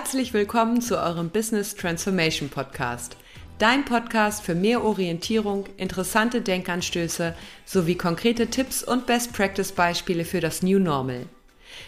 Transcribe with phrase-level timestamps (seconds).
[0.00, 3.16] Herzlich willkommen zu eurem Business Transformation Podcast.
[3.58, 10.38] Dein Podcast für mehr Orientierung, interessante Denkanstöße sowie konkrete Tipps und Best Practice Beispiele für
[10.38, 11.26] das New Normal.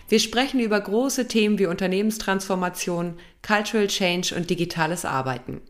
[0.08, 3.16] Wir sprechen über große Themen wie Unternehmenstransformation,
[3.46, 5.60] Cultural Change und digitales Arbeiten.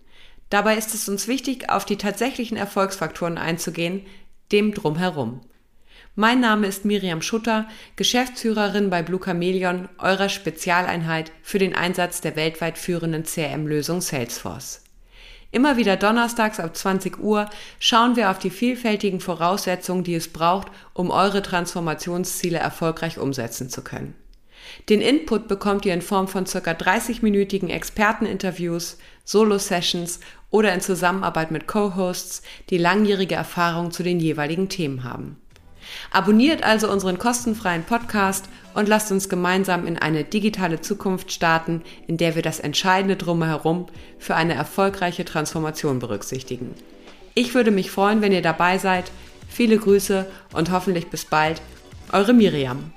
[0.49, 4.07] Dabei ist es uns wichtig, auf die tatsächlichen Erfolgsfaktoren einzugehen,
[4.51, 5.43] dem drumherum.
[6.17, 12.35] Mein Name ist Miriam Schutter, Geschäftsführerin bei Blue Chameleon, eurer Spezialeinheit für den Einsatz der
[12.35, 14.83] weltweit führenden CRM-Lösung Salesforce.
[15.53, 20.67] Immer wieder donnerstags ab 20 Uhr schauen wir auf die vielfältigen Voraussetzungen, die es braucht,
[20.95, 24.15] um eure Transformationsziele erfolgreich umsetzen zu können.
[24.89, 30.19] Den Input bekommt ihr in Form von circa 30-minütigen Experteninterviews, Solo-Sessions
[30.51, 35.37] oder in Zusammenarbeit mit Co-Hosts, die langjährige Erfahrung zu den jeweiligen Themen haben.
[36.11, 42.17] Abonniert also unseren kostenfreien Podcast und lasst uns gemeinsam in eine digitale Zukunft starten, in
[42.17, 43.87] der wir das Entscheidende drumherum
[44.19, 46.75] für eine erfolgreiche Transformation berücksichtigen.
[47.35, 49.11] Ich würde mich freuen, wenn ihr dabei seid.
[49.49, 51.61] Viele Grüße und hoffentlich bis bald.
[52.13, 52.93] Eure Miriam.